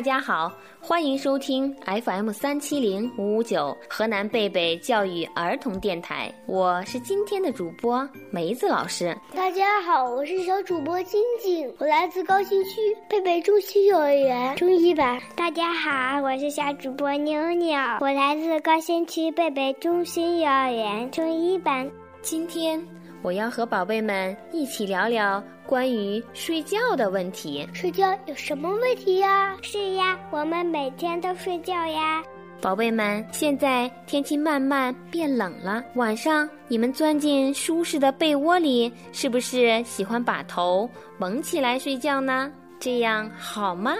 [0.00, 0.50] 大家好，
[0.80, 9.14] 欢迎收听 FM 三七零五五九河南贝贝教育儿童电台，我是今天的主播梅子老师。
[9.36, 12.80] 大家好，我是小主播晶晶，我来自高新区
[13.10, 15.20] 贝贝中心幼儿园中一班。
[15.36, 21.86] 大家好，我是小主播妞妞，我来自高新区贝贝中心幼儿园中一班。
[22.22, 22.82] 今天
[23.22, 27.68] 我要和宝贝们一起聊聊关于睡觉的问题。
[27.72, 29.56] 睡觉有什么问题呀？
[29.62, 32.22] 是呀，我们每天都睡觉呀。
[32.62, 42.52] 宝贝们，现在天气慢慢变冷了，晚上你们钻进舒适的被窝里，是不是喜欢把头蒙起来睡觉呢？
[42.78, 43.94] 这样好吗？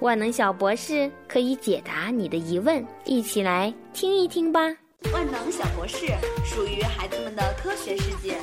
[0.00, 4.60] 万能小博士可以解答你的疑问，一起来听一听吧。
[5.12, 6.06] 万能小博士
[6.44, 8.38] 属于孩子们的科学世界。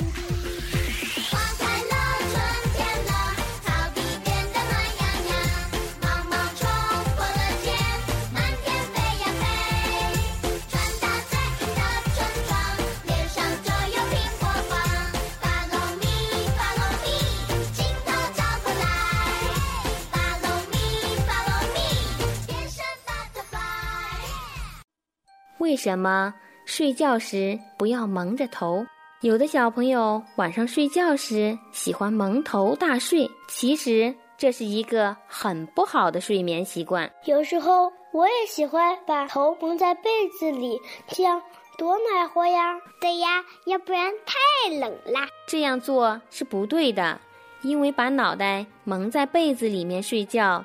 [25.59, 26.33] 为什么
[26.65, 28.85] 睡觉时不要蒙着头？
[29.21, 37.09] 有的小朋友晚上睡觉时喜欢蒙头大睡，其实这是一个很不好的睡眠习惯。
[37.25, 41.41] 有时候我也喜欢把头蒙在被子里，这样
[41.77, 42.77] 多暖和呀。
[42.99, 45.27] 对呀，要不然太冷啦。
[45.47, 47.19] 这样做是不对的，
[47.61, 50.63] 因为把脑袋蒙在被子里面睡觉，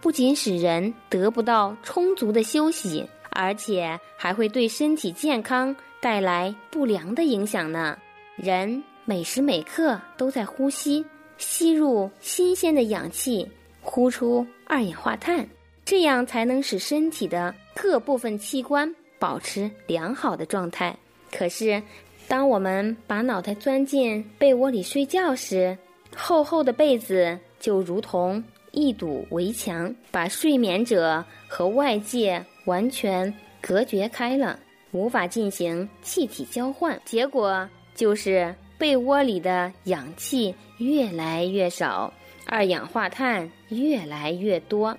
[0.00, 7.96] 不仅使人得不到充足的休息，而且还会对身体健康带来不良的影响呢。
[8.36, 11.04] 人每时每刻都在呼吸，
[11.36, 13.48] 吸入新鲜的氧气，
[13.80, 15.48] 呼出二氧化碳，
[15.84, 20.96] 这样才能使身体的各部分器官保持良好的状态。
[21.30, 21.82] 可是，
[22.28, 25.76] 当我们把脑袋钻进被窝里睡觉时，
[26.16, 28.42] 厚厚的被子就如同
[28.72, 34.58] 一堵围墙，把睡眠者和外界完全隔绝开了，
[34.92, 42.12] 无法进行气体交换，结果就是被窝里的氧气越来越少，
[42.46, 44.96] 二氧化碳越来越多，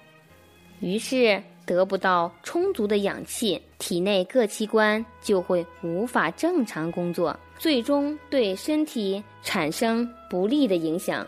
[0.80, 11.26] 于是得不到充足的氧气，体内各器官就会无法正常工作，最终对身体产生不利的影响。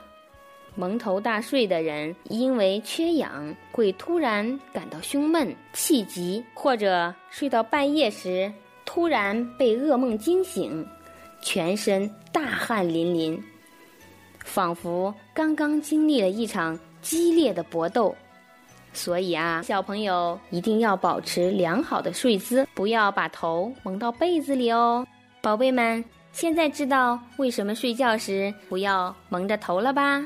[0.75, 8.51] 蒙头大睡的人，因为缺氧，会突然感到胸闷、气急，或者睡到半夜时
[8.85, 10.85] 突然被噩梦惊醒，
[11.41, 13.43] 全身大汗淋淋，
[14.43, 18.15] 仿佛刚刚经历了一场激烈的搏斗。
[18.93, 25.05] 所以啊，小朋友一定要保持良好的睡姿，不要把头蒙到被子里哦。
[25.41, 30.23] 宝贝们，现在知道为什么睡觉时不要蒙着头了吧？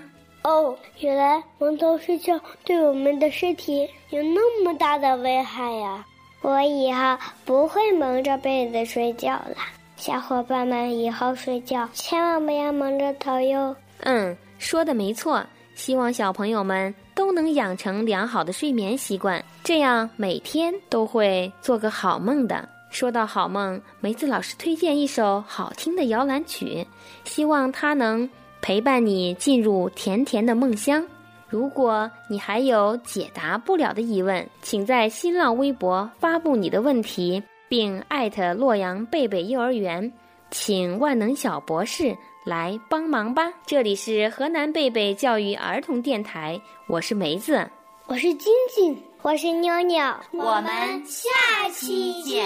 [0.48, 6.06] 哦，原来蒙头睡觉对我们的身体有那么大的危害呀！
[6.42, 9.58] 我以后不会蒙着被子睡觉了。
[9.98, 13.76] 小伙伴们以后睡觉千万不要蒙着头哟。
[14.04, 15.46] 嗯，说的没错。
[15.76, 22.68] 希望小朋友们都能养成良好的睡眠习惯，这样每天都会做个好梦的。
[22.90, 26.88] 说到好梦，梅子老师推荐一首好听的摇篮曲，
[27.26, 28.28] 希望它能
[28.68, 31.02] 陪伴你进入甜甜的梦乡。
[31.48, 40.12] 如果你还有解答不了的疑问，请在新浪微博发布你的问题，并艾特洛阳贝贝幼儿园，
[40.52, 42.14] 请万能小博士。
[42.44, 43.54] 来帮忙吧！
[43.66, 47.70] 这里是河南贝贝教育儿童电台，我是梅子，
[48.08, 51.30] 我是晶晶，我是妞妞，我们下
[51.72, 52.46] 期见。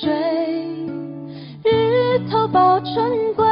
[0.00, 0.10] 水，
[1.62, 3.44] 日头抱春归，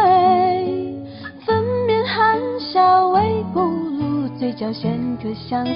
[1.46, 5.72] 粉面含笑微不露，嘴角衔颗相思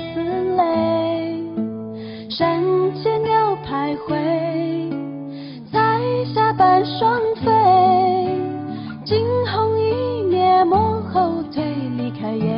[0.56, 1.44] 泪。
[2.28, 2.60] 山
[2.94, 4.16] 间鸟徘徊，
[5.70, 6.00] 彩
[6.34, 7.52] 霞伴双飞，
[9.04, 11.62] 惊鸿一瞥莫后退，
[11.96, 12.55] 离开也。